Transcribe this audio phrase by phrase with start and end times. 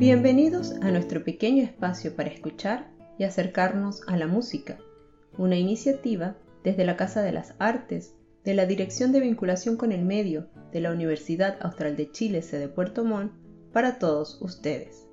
[0.00, 4.78] Bienvenidos a nuestro pequeño espacio para escuchar y acercarnos a la música,
[5.36, 10.06] una iniciativa desde la Casa de las Artes de la Dirección de Vinculación con el
[10.06, 13.34] Medio de la Universidad Austral de Chile, sede Puerto Montt,
[13.74, 15.06] para todos ustedes.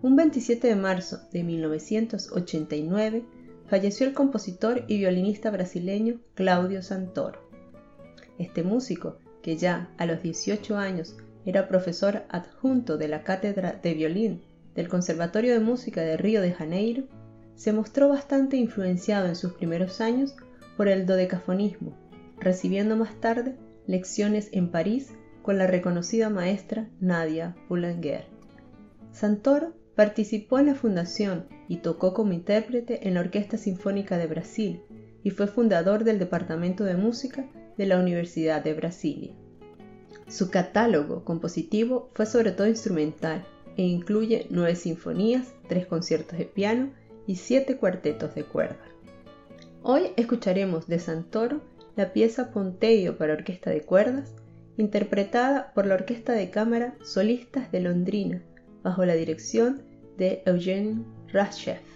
[0.00, 3.26] Un 27 de marzo de 1989
[3.66, 7.46] falleció el compositor y violinista brasileño Claudio Santoro.
[8.38, 13.94] Este músico, que ya a los 18 años era profesor adjunto de la cátedra de
[13.94, 14.42] violín
[14.74, 17.04] del Conservatorio de Música de Río de Janeiro,
[17.54, 20.34] se mostró bastante influenciado en sus primeros años
[20.76, 21.96] por el dodecafonismo,
[22.38, 23.56] recibiendo más tarde
[23.86, 28.24] lecciones en París con la reconocida maestra Nadia Boulanger.
[29.12, 34.80] Santoro participó en la fundación y tocó como intérprete en la Orquesta Sinfónica de Brasil
[35.22, 37.44] y fue fundador del Departamento de Música
[37.76, 39.34] de la Universidad de Brasilia.
[40.32, 43.44] Su catálogo compositivo fue sobre todo instrumental
[43.76, 46.88] e incluye nueve sinfonías, tres conciertos de piano
[47.26, 48.80] y siete cuartetos de cuerda.
[49.82, 51.60] Hoy escucharemos de Santoro
[51.96, 54.34] la pieza Ponteio para orquesta de cuerdas,
[54.78, 58.42] interpretada por la Orquesta de Cámara Solistas de Londrina,
[58.82, 59.82] bajo la dirección
[60.16, 61.91] de Eugene Rashev.